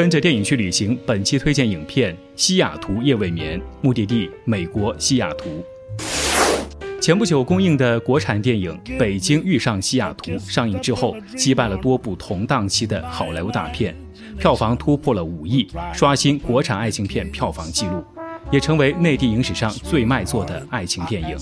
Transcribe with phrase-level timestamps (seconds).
[0.00, 5.62] 跟着电影去旅行，本期推荐影片《西雅图夜未眠》，目的地美国西雅图。
[7.02, 13.94] 前不久公映的国产电影《北京遇上西雅图》上映之后，击败了多部同档期的好莱坞大片，
[14.38, 18.02] 票房突破了五亿，刷新国产爱情片票房纪录。
[18.50, 21.36] 也成为内地影史上最卖座的爱情电影，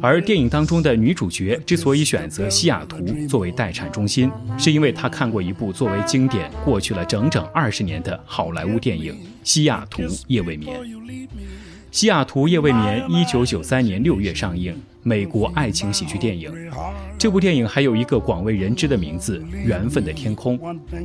[0.00, 9.12] 而电影当中的女主角之所以选择西雅图作为待产中心，是因为她看过一部作为经典过去了整整二十年的好莱坞电影
[9.44, 10.80] 《西雅图夜未眠》。
[11.90, 16.52] 《西雅图夜未眠》一九九三年六月上映，美国爱情喜剧电影。
[17.18, 20.58] 这部电影还有一个广为人知的名字《缘分的天空》，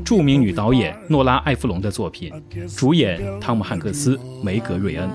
[0.03, 2.31] 著名女导演诺拉·艾弗隆的作品，
[2.75, 5.09] 主演汤姆·汉克斯、梅格·瑞恩。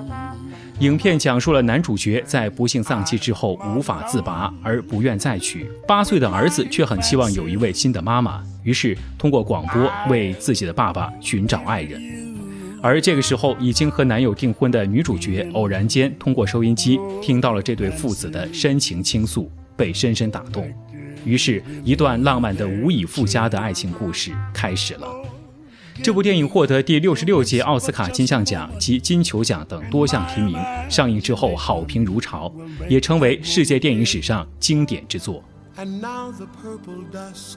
[0.80, 12.23] 影片讲述了男主角在不幸丧妻之后无法自拔，而不愿再娶八岁的儿子，却很希望有一位新的妈妈，于是通过广播为自己的爸爸寻找爱人。
[12.84, 20.70] 而这个时候，已经和男友订婚的女主角偶然间通过收音机听到了这对父子的深情倾诉，被深深打动。
[21.24, 25.08] 于是，一段浪漫的无以复加的爱情故事开始了。
[26.02, 30.54] 这部电影获得第六十六届奥斯卡金像奖及金球奖等多项提名，
[30.90, 32.52] 上映之后好评如潮，
[32.86, 35.42] 也成为世界电影史上经典之作
[35.78, 37.56] now the purple dusk。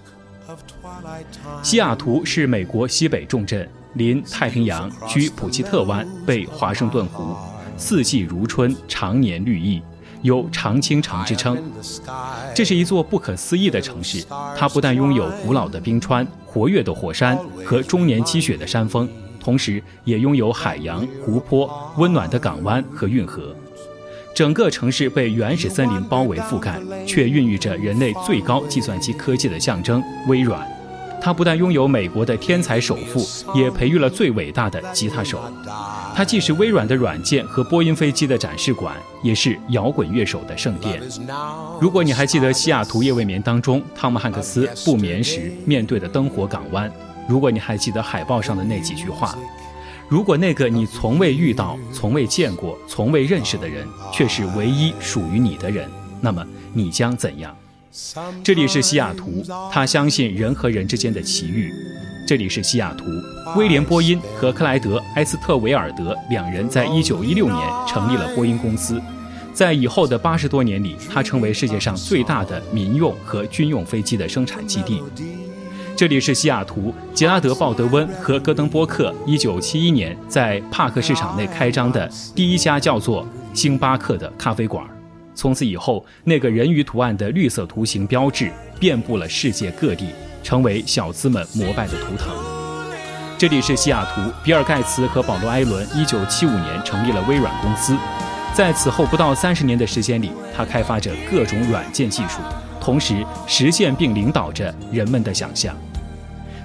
[1.63, 3.68] 西雅图是美国西北重镇。
[3.94, 7.35] 临太平洋，居普吉特湾，背华盛顿湖，
[7.78, 9.81] 四季如春，常年绿意，
[10.22, 11.57] 有“常青城”之称。
[12.53, 14.24] 这是一座不可思议的城市，
[14.56, 19.09] 它不但拥有古老的冰川、活跃的火山和终年积雪的山峰，
[19.40, 23.56] 同时也拥有海洋、湖泊、温暖的港湾和运河。
[24.38, 30.00] 整个城市被原始森林包围覆盖，却孕育着人类最高计算机科技的象征——
[30.30, 30.64] 微软。
[31.20, 33.25] 他不但拥有美国的天才首富，
[33.58, 35.42] 也培育了最伟大的吉他手。
[36.16, 41.02] 他既是微软的软件和波音飞机的展示馆，也是摇滚乐手的圣殿。
[41.81, 46.92] 如果你还记得《西雅图夜未眠》当中汤姆汉克斯不眠时面对的灯火港湾，
[47.28, 49.36] 如果你还记得海报上的那几句话，
[50.09, 55.90] 如果那个你从未遇到、从未见过、从未认识的人，却是唯一属于你的人，
[56.22, 57.53] 那么你将怎样？
[58.41, 61.73] 这里是西雅图，他相信人和人之间的奇遇。
[62.25, 63.06] 这里是西雅图，
[63.57, 69.01] 威廉·波音和克莱德·埃斯特维尔德两人在一九一六年成立了波音公司。
[69.53, 75.01] 在以后的八十多年里，它成为世界上最大的民用和军用飞机的生产基地。
[75.97, 84.86] 这里是西雅图，杰拉德·鲍德温和戈登·波克一九七一年在帕克市场内开张的第一家叫做星巴克的咖啡馆。
[85.34, 90.09] 从此以后，那个人鱼图案的绿色图形标志遍布了世界各地，
[90.44, 92.31] 成为小资们膜拜的图腾。
[93.36, 97.97] 这里是西雅图，比尔·盖茨和保罗·埃伦1975年成立了微软公司，
[98.53, 102.38] 在此后不到三十年的时间里，他开发着各种软件技术，
[102.80, 105.75] 同时实现并领导着人们的想象。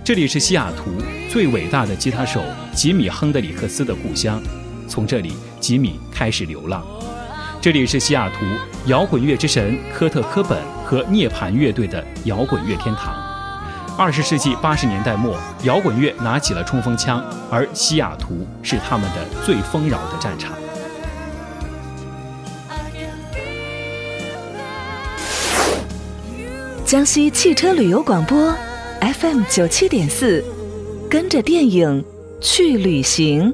[0.05, 0.91] 这里是西雅图
[1.31, 2.43] 最伟大的吉他手
[2.75, 4.43] 吉米·亨德里克斯的故乡，
[4.89, 6.85] 从这里，吉米开始流浪。
[7.61, 8.45] 这里是西雅图
[8.87, 13.15] 摇滚乐之神科特·科本和涅槃乐队的摇滚乐天堂。
[13.97, 20.53] 二十世纪八十年代末，摇滚乐拿起了冲锋枪，而西雅图是他们的最丰饶的战场。
[26.85, 28.53] 江西汽车旅游广播
[29.03, 30.45] FM 九七点四，
[31.11, 32.05] 跟着电影
[32.41, 33.53] 去旅行。